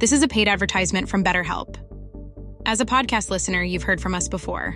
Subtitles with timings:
[0.00, 1.76] This is a paid advertisement from BetterHelp.
[2.64, 4.74] As a podcast listener, you've heard from us before.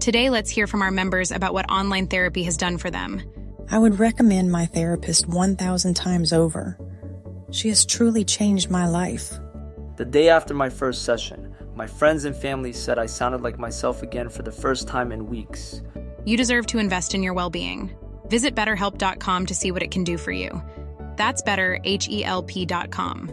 [0.00, 3.22] Today, let's hear from our members about what online therapy has done for them.
[3.70, 6.76] I would recommend my therapist 1,000 times over.
[7.52, 9.32] She has truly changed my life.
[9.96, 14.02] The day after my first session, my friends and family said I sounded like myself
[14.02, 15.82] again for the first time in weeks.
[16.24, 17.96] You deserve to invest in your well being.
[18.26, 20.60] Visit betterhelp.com to see what it can do for you.
[21.16, 23.32] That's better, H E L P.com.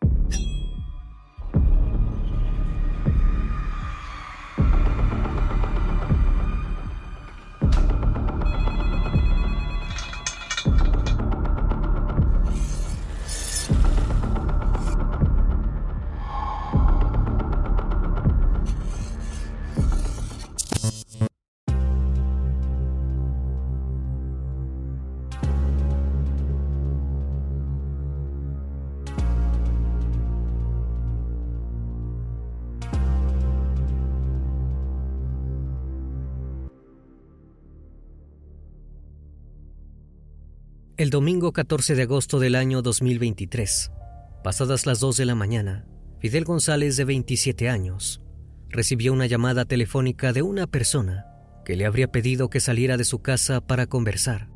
[41.01, 43.91] El domingo 14 de agosto del año 2023,
[44.43, 45.87] pasadas las 2 de la mañana,
[46.19, 48.21] Fidel González, de 27 años,
[48.69, 51.25] recibió una llamada telefónica de una persona
[51.65, 54.49] que le habría pedido que saliera de su casa para conversar.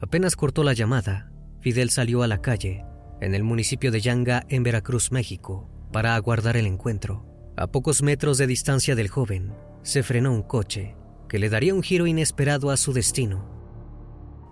[0.00, 1.30] Apenas cortó la llamada,
[1.60, 2.84] Fidel salió a la calle,
[3.20, 7.24] en el municipio de Yanga, en Veracruz, México, para aguardar el encuentro.
[7.56, 9.54] A pocos metros de distancia del joven,
[9.84, 10.96] se frenó un coche
[11.28, 13.54] que le daría un giro inesperado a su destino.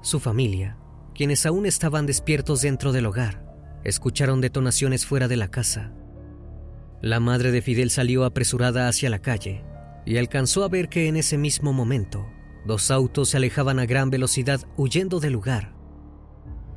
[0.03, 0.79] Su familia,
[1.15, 3.45] quienes aún estaban despiertos dentro del hogar,
[3.85, 5.93] escucharon detonaciones fuera de la casa.
[7.01, 9.65] La madre de Fidel salió apresurada hacia la calle
[10.07, 12.27] y alcanzó a ver que en ese mismo momento
[12.67, 15.75] dos autos se alejaban a gran velocidad huyendo del lugar.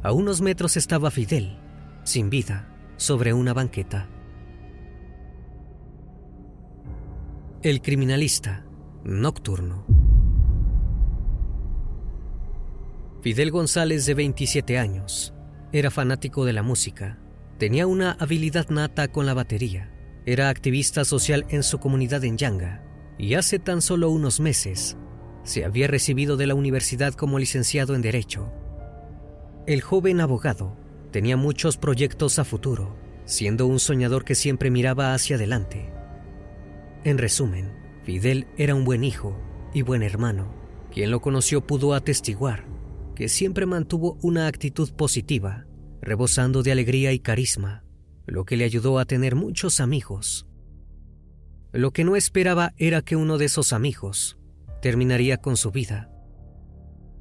[0.03, 1.57] A unos metros estaba Fidel,
[2.03, 4.09] sin vida, sobre una banqueta.
[7.63, 8.65] El criminalista
[9.03, 9.96] nocturno.
[13.27, 15.33] Fidel González, de 27 años,
[15.73, 17.19] era fanático de la música,
[17.57, 19.91] tenía una habilidad nata con la batería,
[20.25, 22.85] era activista social en su comunidad en Yanga
[23.17, 24.95] y hace tan solo unos meses
[25.43, 28.49] se había recibido de la universidad como licenciado en Derecho.
[29.65, 30.77] El joven abogado
[31.11, 32.95] tenía muchos proyectos a futuro,
[33.25, 35.91] siendo un soñador que siempre miraba hacia adelante.
[37.03, 37.73] En resumen,
[38.05, 39.38] Fidel era un buen hijo
[39.73, 40.53] y buen hermano.
[40.94, 42.76] Quien lo conoció pudo atestiguar
[43.17, 45.66] que siempre mantuvo una actitud positiva,
[46.01, 47.83] rebosando de alegría y carisma,
[48.28, 50.45] lo que le ayudó a tener muchos amigos.
[51.72, 54.38] Lo que no esperaba era que uno de esos amigos
[54.83, 56.11] terminaría con su vida.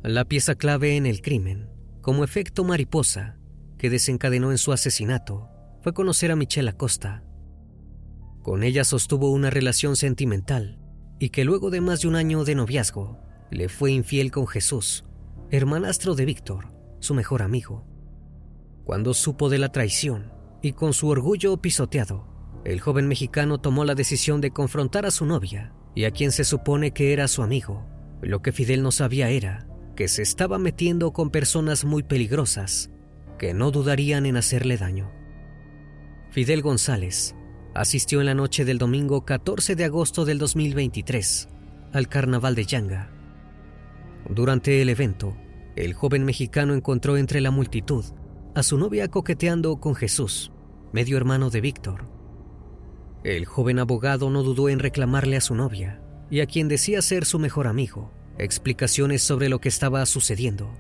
[0.03, 1.71] La pieza clave en el crimen,
[2.03, 3.39] como efecto mariposa,
[3.79, 5.49] que desencadenó en su asesinato,
[5.81, 7.25] fue conocer a Michelle Acosta.
[8.43, 10.79] Con ella sostuvo una relación sentimental
[11.19, 13.19] y que luego de más de un año de noviazgo,
[13.51, 15.06] le fue infiel con Jesús,
[15.50, 17.87] hermanastro de Víctor, su mejor amigo.
[18.84, 22.26] Cuando supo de la traición y con su orgullo pisoteado,
[22.64, 26.44] el joven mexicano tomó la decisión de confrontar a su novia y a quien se
[26.44, 27.87] supone que era su amigo.
[28.22, 32.90] Lo que Fidel no sabía era que se estaba metiendo con personas muy peligrosas
[33.38, 35.12] que no dudarían en hacerle daño.
[36.31, 37.37] Fidel González
[37.72, 41.48] asistió en la noche del domingo 14 de agosto del 2023
[41.93, 43.16] al carnaval de Yanga
[44.28, 45.37] durante el evento,
[45.76, 48.05] el joven mexicano encontró entre la multitud
[48.55, 50.50] a su novia coqueteando con Jesús,
[50.93, 52.08] medio hermano de Víctor.
[53.23, 56.00] El joven abogado no dudó en reclamarle a su novia
[56.31, 60.72] y a quien decía ser su mejor amigo, explicaciones sobre lo que estaba sucediendo.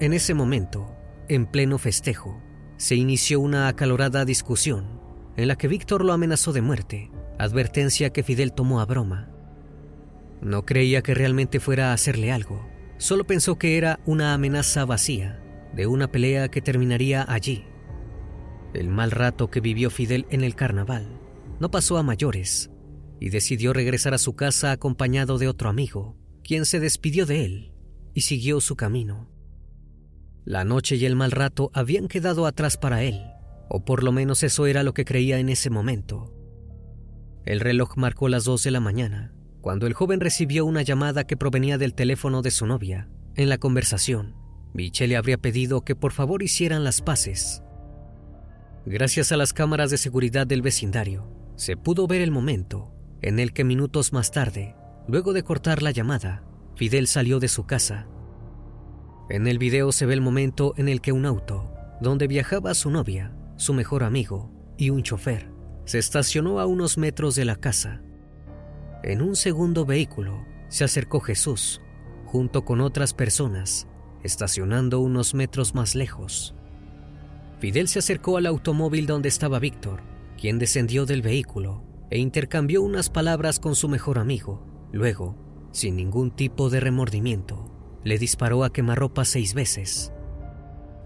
[0.00, 0.94] En ese momento,
[1.28, 2.42] en pleno festejo,
[2.76, 5.00] se inició una acalorada discusión
[5.36, 9.30] en la que Víctor lo amenazó de muerte, advertencia que Fidel tomó a broma.
[10.42, 12.66] No creía que realmente fuera a hacerle algo,
[12.98, 15.42] solo pensó que era una amenaza vacía
[15.74, 17.64] de una pelea que terminaría allí.
[18.74, 21.20] El mal rato que vivió Fidel en el carnaval
[21.58, 22.70] no pasó a mayores
[23.20, 27.74] y decidió regresar a su casa acompañado de otro amigo, quien se despidió de él
[28.14, 29.28] y siguió su camino.
[30.44, 33.20] La noche y el mal rato habían quedado atrás para él,
[33.68, 36.34] o por lo menos eso era lo que creía en ese momento.
[37.44, 41.36] El reloj marcó las dos de la mañana, cuando el joven recibió una llamada que
[41.36, 43.08] provenía del teléfono de su novia.
[43.34, 44.34] En la conversación,
[44.72, 47.62] Michelle habría pedido que por favor hicieran las paces.
[48.86, 53.52] Gracias a las cámaras de seguridad del vecindario, se pudo ver el momento en el
[53.52, 54.74] que minutos más tarde,
[55.06, 56.42] luego de cortar la llamada,
[56.76, 58.08] Fidel salió de su casa
[59.30, 62.90] en el video se ve el momento en el que un auto, donde viajaba su
[62.90, 65.52] novia, su mejor amigo y un chofer,
[65.84, 68.02] se estacionó a unos metros de la casa.
[69.02, 71.80] En un segundo vehículo se acercó Jesús,
[72.26, 73.88] junto con otras personas,
[74.22, 76.54] estacionando unos metros más lejos.
[77.60, 80.02] Fidel se acercó al automóvil donde estaba Víctor,
[80.38, 84.66] quien descendió del vehículo e intercambió unas palabras con su mejor amigo.
[84.92, 85.36] Luego,
[85.72, 87.70] sin ningún tipo de remordimiento,
[88.04, 90.12] le disparó a quemarropa seis veces.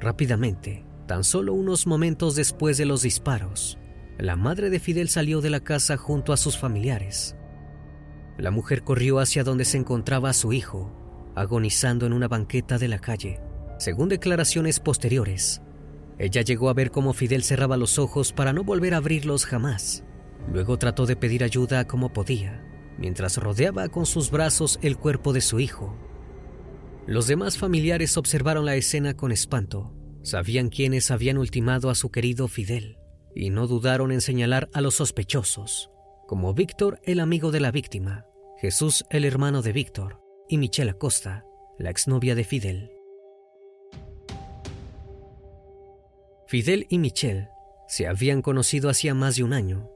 [0.01, 3.79] Rápidamente, tan solo unos momentos después de los disparos,
[4.19, 7.37] la madre de Fidel salió de la casa junto a sus familiares.
[8.39, 10.91] La mujer corrió hacia donde se encontraba su hijo,
[11.35, 13.41] agonizando en una banqueta de la calle.
[13.79, 15.63] Según declaraciones posteriores,
[16.19, 20.05] ella llegó a ver cómo Fidel cerraba los ojos para no volver a abrirlos jamás.
[20.53, 22.65] Luego trató de pedir ayuda como podía,
[22.99, 25.97] mientras rodeaba con sus brazos el cuerpo de su hijo
[27.07, 29.93] los demás familiares observaron la escena con espanto.
[30.23, 32.97] Sabían quiénes habían ultimado a su querido Fidel
[33.35, 35.91] y no dudaron en señalar a los sospechosos,
[36.27, 38.27] como Víctor, el amigo de la víctima,
[38.59, 41.45] Jesús, el hermano de Víctor, y Michelle Acosta,
[41.79, 42.91] la exnovia de Fidel.
[46.47, 47.49] Fidel y Michelle
[47.89, 49.91] se habían conocido hacía más de un año.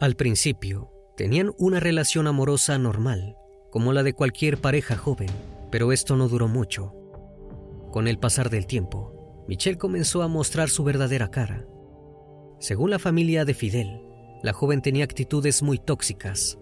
[0.00, 3.36] Al principio, tenían una relación amorosa normal,
[3.70, 5.30] como la de cualquier pareja joven
[5.70, 6.94] pero esto no duró mucho.
[7.90, 11.66] Con el pasar del tiempo, Michelle comenzó a mostrar su verdadera cara.
[12.58, 14.00] Según la familia de Fidel,
[14.46, 16.56] la joven tenía actitudes muy tóxicas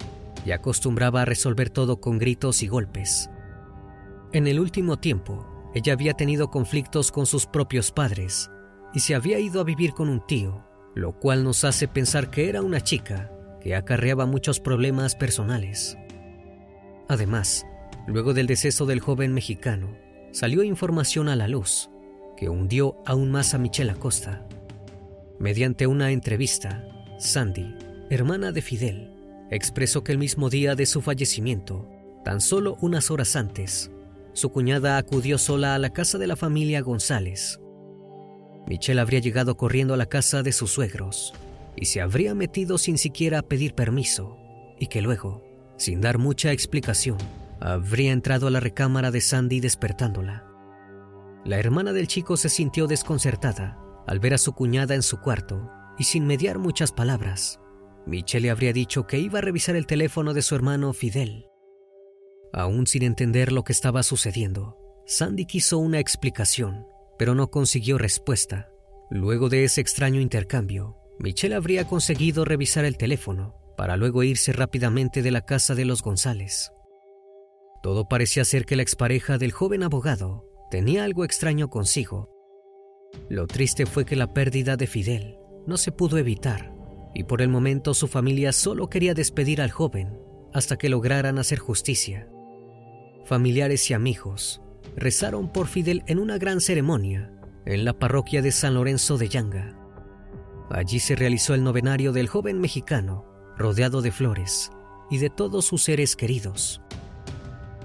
[0.44, 3.30] y acostumbraba a resolver todo con gritos y golpes.
[4.32, 8.50] En el último tiempo, ella había tenido conflictos con sus propios padres
[8.92, 10.64] y se había ido a vivir con un tío,
[10.96, 15.96] lo cual nos hace pensar que era una chica que acarreaba muchos problemas personales.
[17.08, 17.64] Además,
[18.06, 19.96] Luego del deceso del joven mexicano,
[20.30, 21.90] salió información a la luz
[22.36, 24.46] que hundió aún más a Michelle Acosta.
[25.38, 26.84] Mediante una entrevista,
[27.18, 27.74] Sandy,
[28.10, 29.10] hermana de Fidel,
[29.50, 31.88] expresó que el mismo día de su fallecimiento,
[32.24, 33.90] tan solo unas horas antes,
[34.32, 37.60] su cuñada acudió sola a la casa de la familia González.
[38.66, 41.34] Michelle habría llegado corriendo a la casa de sus suegros
[41.76, 44.38] y se habría metido sin siquiera pedir permiso,
[44.78, 45.44] y que luego,
[45.76, 47.18] sin dar mucha explicación,
[47.60, 50.44] habría entrado a la recámara de Sandy despertándola.
[51.44, 55.70] La hermana del chico se sintió desconcertada al ver a su cuñada en su cuarto
[55.98, 57.60] y sin mediar muchas palabras,
[58.06, 61.46] Michelle le habría dicho que iba a revisar el teléfono de su hermano Fidel.
[62.52, 66.86] Aún sin entender lo que estaba sucediendo, Sandy quiso una explicación,
[67.18, 68.68] pero no consiguió respuesta.
[69.10, 75.22] Luego de ese extraño intercambio, Michelle habría conseguido revisar el teléfono para luego irse rápidamente
[75.22, 76.72] de la casa de los González.
[77.82, 82.30] Todo parecía ser que la expareja del joven abogado tenía algo extraño consigo.
[83.28, 86.74] Lo triste fue que la pérdida de Fidel no se pudo evitar
[87.14, 90.18] y por el momento su familia solo quería despedir al joven
[90.52, 92.28] hasta que lograran hacer justicia.
[93.24, 94.60] Familiares y amigos
[94.96, 97.32] rezaron por Fidel en una gran ceremonia
[97.64, 99.78] en la parroquia de San Lorenzo de Yanga.
[100.70, 103.24] Allí se realizó el novenario del joven mexicano,
[103.56, 104.70] rodeado de flores
[105.10, 106.82] y de todos sus seres queridos.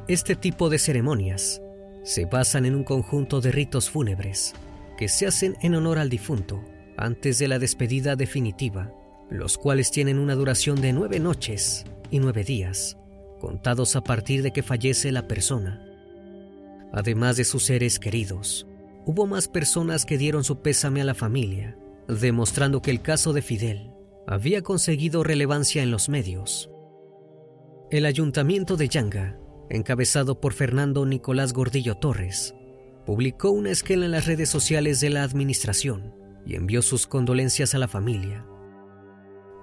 [0.07, 1.61] Este tipo de ceremonias
[2.03, 4.53] se basan en un conjunto de ritos fúnebres
[4.97, 6.63] que se hacen en honor al difunto
[6.99, 8.93] antes de la despedida definitiva,
[9.29, 12.97] los cuales tienen una duración de nueve noches y nueve días,
[13.39, 15.85] contados a partir de que fallece la persona.
[16.91, 18.67] Además de sus seres queridos,
[19.05, 21.77] hubo más personas que dieron su pésame a la familia,
[22.07, 23.91] demostrando que el caso de Fidel
[24.27, 26.69] había conseguido relevancia en los medios.
[27.91, 29.39] El ayuntamiento de Yanga
[29.69, 32.55] encabezado por Fernando Nicolás Gordillo Torres,
[33.05, 36.18] publicó una esquela en las redes sociales de la administración
[36.49, 38.43] y envió sus condolencias a la familia.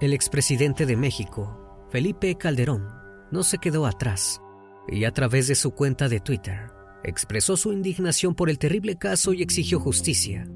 [0.00, 2.86] El expresidente de México, Felipe Calderón,
[3.32, 4.40] no se quedó atrás
[4.86, 6.70] y a través de su cuenta de Twitter
[7.02, 10.48] expresó su indignación por el terrible caso y exigió justicia.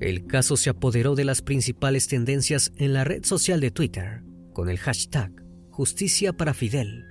[0.00, 4.68] El caso se apoderó de las principales tendencias en la red social de Twitter con
[4.68, 5.30] el hashtag
[5.70, 7.04] Justicia para Fidel.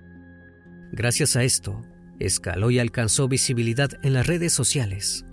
[0.91, 1.81] Gracias a esto,
[2.19, 5.23] escaló y alcanzó visibilidad en las redes sociales.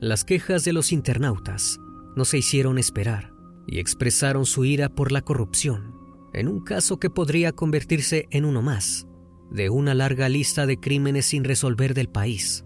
[0.00, 1.78] Las quejas de los internautas
[2.16, 3.32] no se hicieron esperar
[3.66, 5.94] y expresaron su ira por la corrupción,
[6.32, 9.06] en un caso que podría convertirse en uno más
[9.50, 12.64] de una larga lista de crímenes sin resolver del país.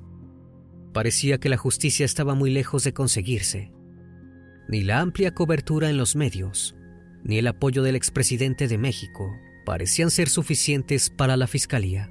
[0.92, 3.72] Parecía que la justicia estaba muy lejos de conseguirse.
[4.68, 6.76] Ni la amplia cobertura en los medios,
[7.24, 9.30] ni el apoyo del expresidente de México
[9.64, 12.10] parecían ser suficientes para la fiscalía.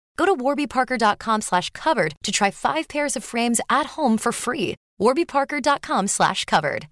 [0.17, 4.75] Go to warbyparker.com slash covered to try five pairs of frames at home for free.
[4.99, 6.87] warbyparker.com slash covered.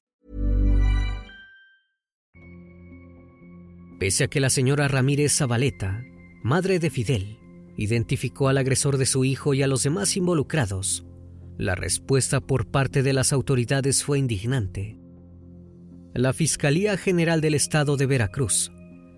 [3.99, 6.05] Pese a que la señora Ramírez Zabaleta,
[6.41, 7.37] madre de Fidel,
[7.75, 11.05] identificó al agresor de su hijo y a los demás involucrados,
[11.57, 14.97] la respuesta por parte de las autoridades fue indignante.
[16.13, 18.71] La Fiscalía General del Estado de Veracruz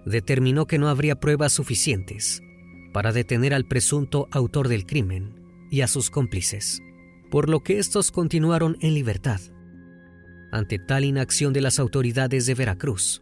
[0.08, 2.42] determinó que no habría pruebas suficientes
[2.92, 5.36] para detener al presunto autor del crimen
[5.70, 6.82] y a sus cómplices,
[7.30, 9.40] por lo que estos continuaron en libertad.
[10.52, 13.22] Ante tal inacción de las autoridades de Veracruz,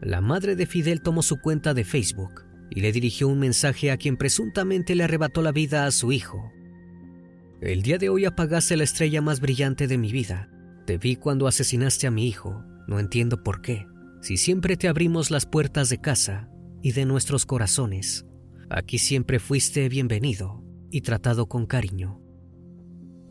[0.00, 3.98] la madre de Fidel tomó su cuenta de Facebook y le dirigió un mensaje a
[3.98, 6.50] quien presuntamente le arrebató la vida a su hijo.
[7.60, 10.48] El día de hoy apagaste la estrella más brillante de mi vida.
[10.86, 12.64] Te vi cuando asesinaste a mi hijo.
[12.88, 13.86] No entiendo por qué.
[14.22, 16.48] Si siempre te abrimos las puertas de casa
[16.82, 18.24] y de nuestros corazones,
[18.72, 20.62] Aquí siempre fuiste bienvenido
[20.92, 22.20] y tratado con cariño.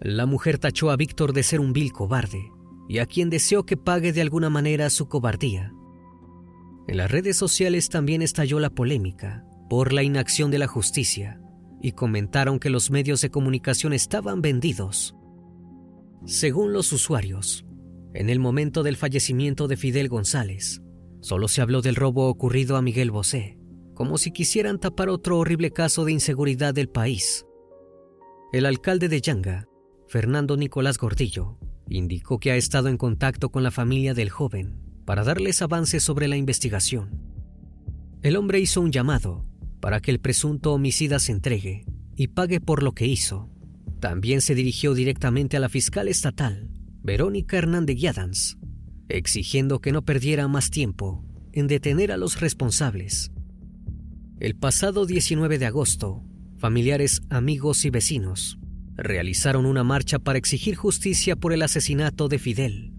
[0.02, 2.52] La mujer tachó a Víctor de ser un vil cobarde
[2.90, 5.72] y a quien deseó que pague de alguna manera su cobardía.
[6.90, 11.40] En las redes sociales también estalló la polémica por la inacción de la justicia
[11.82, 15.16] y comentaron que los medios de comunicación estaban vendidos.
[16.26, 17.66] Según los usuarios,
[18.14, 20.82] en el momento del fallecimiento de Fidel González,
[21.22, 23.59] solo se habló del robo ocurrido a Miguel Bosé,
[24.00, 27.46] como si quisieran tapar otro horrible caso de inseguridad del país.
[28.54, 29.68] El alcalde de Yanga,
[30.08, 35.26] Fernando Nicolás Gordillo, indicó que ha estado en contacto con la familia del joven para
[35.26, 37.26] darles avances sobre la investigación.
[38.22, 39.46] El hombre hizo un llamado
[39.82, 43.50] para que el presunto homicida se entregue y pague por lo que hizo.
[44.00, 46.70] También se dirigió directamente a la fiscal estatal,
[47.04, 48.60] Verónica Hernández Guiadans,
[49.10, 53.34] exigiendo que no perdiera más tiempo en detener a los responsables
[54.40, 56.24] el pasado 19 de agosto,
[56.58, 58.58] familiares, amigos y vecinos
[58.96, 62.94] realizaron una marcha para exigir justicia por el asesinato de Fidel.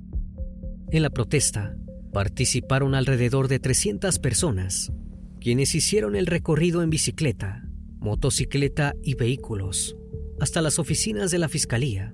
[0.90, 1.76] En la protesta
[2.12, 4.92] participaron alrededor de 300 personas,
[5.40, 7.66] quienes hicieron el recorrido en bicicleta,
[8.00, 9.96] motocicleta y vehículos
[10.40, 12.12] hasta las oficinas de la Fiscalía.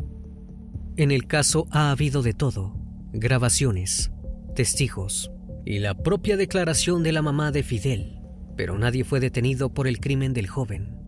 [0.96, 2.76] En el caso ha habido de todo,
[3.12, 4.12] grabaciones,
[4.54, 5.32] testigos
[5.64, 8.15] y la propia declaración de la mamá de Fidel
[8.56, 10.98] pero nadie fue detenido por el crimen del joven.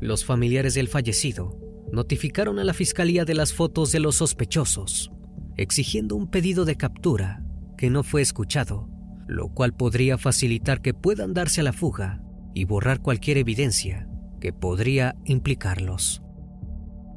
[0.00, 1.58] Los familiares del fallecido
[1.92, 5.10] notificaron a la fiscalía de las fotos de los sospechosos,
[5.56, 7.44] exigiendo un pedido de captura
[7.78, 8.88] que no fue escuchado,
[9.26, 12.22] lo cual podría facilitar que puedan darse a la fuga
[12.54, 14.08] y borrar cualquier evidencia
[14.40, 16.22] que podría implicarlos.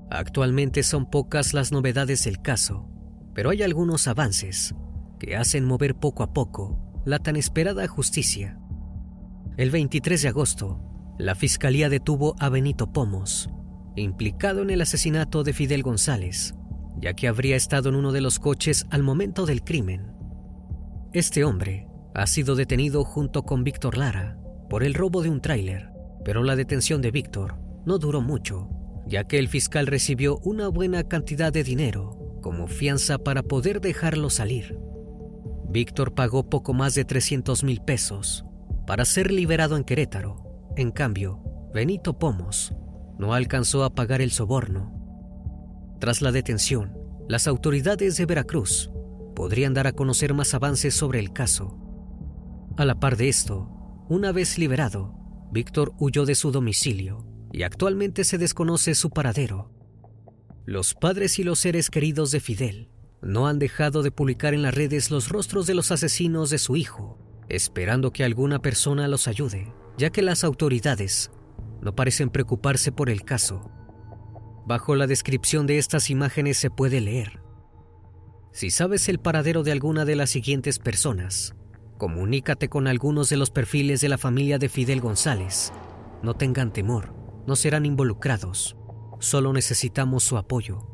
[0.10, 2.90] Actualmente son pocas las novedades del caso,
[3.34, 4.74] pero hay algunos avances
[5.20, 8.60] que hacen mover poco a poco la tan esperada justicia.
[9.58, 10.80] El 23 de agosto,
[11.18, 13.50] la fiscalía detuvo a Benito Pomos,
[13.96, 16.54] implicado en el asesinato de Fidel González,
[17.02, 20.12] ya que habría estado en uno de los coches al momento del crimen.
[21.12, 24.38] Este hombre ha sido detenido junto con Víctor Lara
[24.70, 25.90] por el robo de un tráiler,
[26.24, 28.70] pero la detención de Víctor no duró mucho,
[29.08, 34.30] ya que el fiscal recibió una buena cantidad de dinero como fianza para poder dejarlo
[34.30, 34.78] salir.
[35.68, 38.47] Víctor pagó poco más de 300 mil pesos
[38.88, 40.72] para ser liberado en Querétaro.
[40.78, 42.74] En cambio, Benito Pomos
[43.20, 44.94] no alcanzó a pagar el soborno.
[46.00, 48.90] Tras la detención, las autoridades de Veracruz
[49.36, 51.78] podrían dar a conocer más avances sobre el caso.
[52.78, 53.70] A la par de esto,
[54.08, 55.14] una vez liberado,
[55.52, 59.70] Víctor huyó de su domicilio y actualmente se desconoce su paradero.
[60.66, 62.90] Los padres y los seres queridos de Fidel
[63.22, 66.78] no han dejado de publicar en las redes los rostros de los asesinos de su
[66.78, 71.32] hijo, esperando que alguna persona los ayude, ya que las autoridades
[71.82, 73.72] no parecen preocuparse por el caso.
[74.66, 77.40] Bajo la descripción de estas imágenes se puede leer,
[78.58, 81.54] si sabes el paradero de alguna de las siguientes personas,
[82.00, 85.72] comunícate con algunos de los perfiles de la familia de Fidel González.
[86.24, 87.14] No tengan temor,
[87.46, 88.76] no serán involucrados,
[89.20, 90.88] solo necesitamos su apoyo.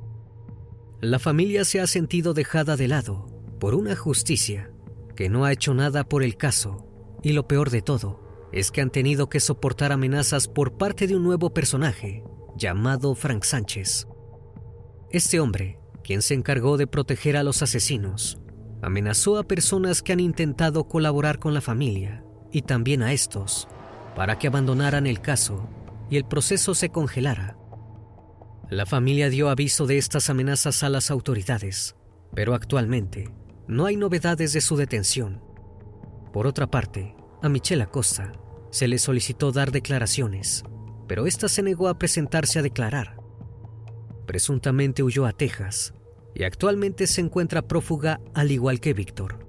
[1.00, 3.28] La familia se ha sentido dejada de lado
[3.62, 4.73] por una justicia
[5.16, 6.88] que no ha hecho nada por el caso
[7.22, 11.16] y lo peor de todo es que han tenido que soportar amenazas por parte de
[11.16, 12.24] un nuevo personaje
[12.56, 14.08] llamado Frank Sánchez.
[15.10, 18.40] Este hombre, quien se encargó de proteger a los asesinos,
[18.82, 23.68] amenazó a personas que han intentado colaborar con la familia y también a estos
[24.16, 25.68] para que abandonaran el caso
[26.10, 27.58] y el proceso se congelara.
[28.70, 31.96] La familia dio aviso de estas amenazas a las autoridades,
[32.34, 33.30] pero actualmente
[33.68, 35.42] no hay novedades de su detención.
[36.32, 38.34] Por otra parte, a Michelle Acosta
[38.72, 40.64] se le solicitó dar declaraciones,
[41.08, 43.18] pero ésta se negó a presentarse a declarar.
[44.26, 45.94] Presuntamente huyó a Texas
[46.34, 49.46] y actualmente se encuentra prófuga al igual que Víctor.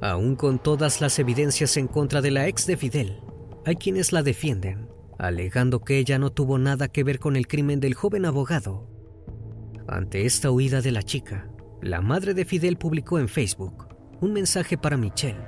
[0.00, 3.20] Aún con todas las evidencias en contra de la ex de Fidel,
[3.64, 7.80] hay quienes la defienden alegando que ella no tuvo nada que ver con el crimen
[7.80, 8.88] del joven abogado.
[9.86, 11.46] Ante esta huida de la chica,
[11.82, 13.88] la madre de Fidel publicó en Facebook
[14.20, 15.46] un mensaje para Michelle.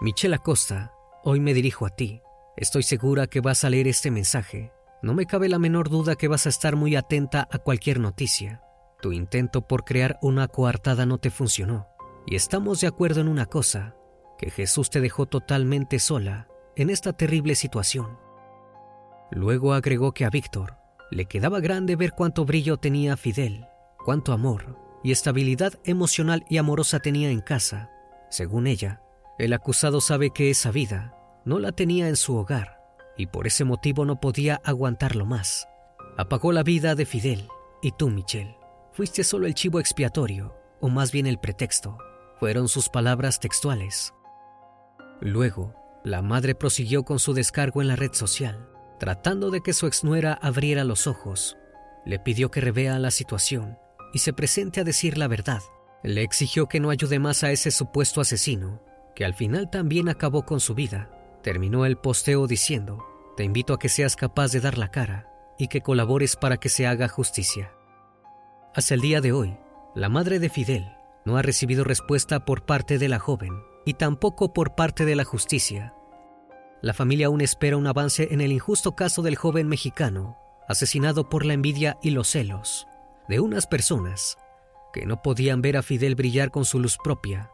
[0.00, 2.20] Michelle Acosta, hoy me dirijo a ti.
[2.56, 4.72] Estoy segura que vas a leer este mensaje.
[5.02, 8.60] No me cabe la menor duda que vas a estar muy atenta a cualquier noticia.
[9.00, 11.86] Tu intento por crear una coartada no te funcionó.
[12.26, 13.94] Y estamos de acuerdo en una cosa,
[14.36, 18.18] que Jesús te dejó totalmente sola en esta terrible situación.
[19.30, 20.78] Luego agregó que a Víctor
[21.10, 23.66] le quedaba grande ver cuánto brillo tenía Fidel,
[24.04, 27.90] cuánto amor y estabilidad emocional y amorosa tenía en casa.
[28.30, 29.00] Según ella,
[29.38, 32.78] el acusado sabe que esa vida no la tenía en su hogar
[33.16, 35.66] y por ese motivo no podía aguantarlo más.
[36.16, 37.48] Apagó la vida de Fidel
[37.82, 38.56] y tú, Michelle,
[38.92, 41.98] fuiste solo el chivo expiatorio, o más bien el pretexto.
[42.38, 44.12] Fueron sus palabras textuales.
[45.20, 48.68] Luego, la madre prosiguió con su descargo en la red social
[48.98, 51.56] Tratando de que su exnuera abriera los ojos,
[52.04, 53.78] le pidió que revea la situación
[54.12, 55.62] y se presente a decir la verdad.
[56.02, 58.82] Le exigió que no ayude más a ese supuesto asesino,
[59.14, 61.10] que al final también acabó con su vida.
[61.42, 63.04] Terminó el posteo diciendo,
[63.36, 66.68] te invito a que seas capaz de dar la cara y que colabores para que
[66.68, 67.72] se haga justicia.
[68.74, 69.56] Hasta el día de hoy,
[69.94, 70.92] la madre de Fidel
[71.24, 75.24] no ha recibido respuesta por parte de la joven y tampoco por parte de la
[75.24, 75.94] justicia
[76.80, 80.38] la familia aún espera un avance en el injusto caso del joven mexicano,
[80.68, 82.86] asesinado por la envidia y los celos
[83.28, 84.38] de unas personas
[84.92, 87.50] que no podían ver a Fidel brillar con su luz propia.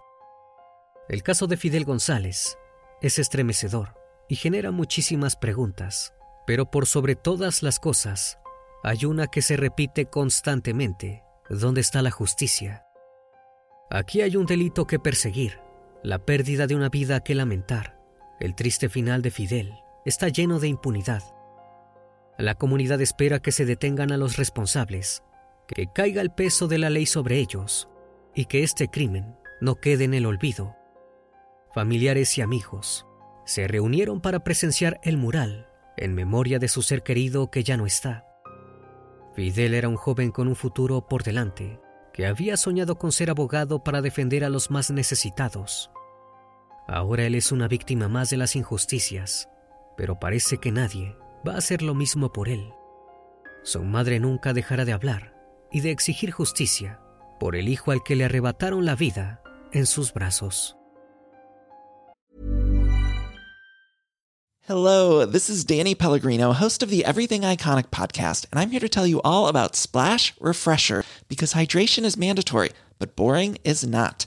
[1.08, 2.56] El caso de Fidel González
[3.00, 3.94] es estremecedor
[4.28, 6.14] y genera muchísimas preguntas,
[6.46, 8.38] pero por sobre todas las cosas,
[8.82, 11.24] hay una que se repite constantemente.
[11.50, 12.86] ¿Dónde está la justicia?
[13.90, 15.58] Aquí hay un delito que perseguir,
[16.02, 17.93] la pérdida de una vida que lamentar
[18.44, 19.72] el triste final de Fidel
[20.04, 21.22] está lleno de impunidad.
[22.36, 25.22] La comunidad espera que se detengan a los responsables,
[25.66, 27.88] que caiga el peso de la ley sobre ellos
[28.34, 30.76] y que este crimen no quede en el olvido.
[31.72, 33.06] Familiares y amigos
[33.46, 37.86] se reunieron para presenciar el mural en memoria de su ser querido que ya no
[37.86, 38.26] está.
[39.34, 41.80] Fidel era un joven con un futuro por delante,
[42.12, 45.90] que había soñado con ser abogado para defender a los más necesitados.
[46.86, 49.48] Ahora él es una víctima más de las injusticias,
[49.96, 51.16] pero parece que nadie
[51.46, 52.72] va a hacer lo mismo por él.
[53.62, 55.34] Su madre nunca dejará de hablar
[55.72, 57.00] y de exigir justicia
[57.40, 59.42] por el hijo al que le arrebataron la vida
[59.72, 60.76] en sus brazos.
[64.66, 68.88] Hello, this is Danny Pellegrino, host of the Everything Iconic podcast, and I'm here to
[68.88, 74.26] tell you all about Splash Refresher because hydration is mandatory, but boring is not.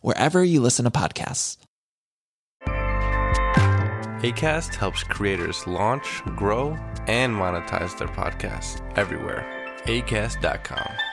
[0.00, 1.58] wherever you listen to podcasts.
[4.22, 6.76] ACAST helps creators launch, grow,
[7.08, 9.44] and monetize their podcasts everywhere.
[9.86, 11.12] ACAST.com.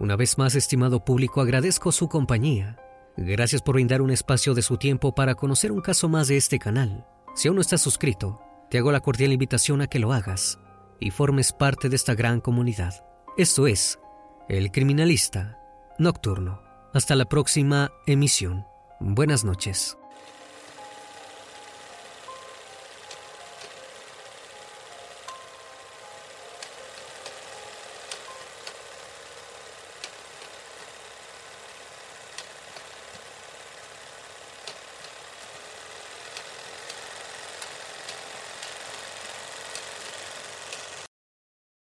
[0.00, 2.76] Una vez más, estimado público, agradezco su compañía.
[3.16, 6.58] Gracias por brindar un espacio de su tiempo para conocer un caso más de este
[6.58, 7.06] canal.
[7.34, 10.58] Si aún no estás suscrito, te hago la cordial invitación a que lo hagas
[10.98, 13.04] y formes parte de esta gran comunidad.
[13.38, 13.98] Esto es
[14.46, 15.58] El Criminalista
[15.98, 16.60] Nocturno.
[16.92, 18.66] Hasta la próxima emisión.
[19.00, 19.96] Buenas noches.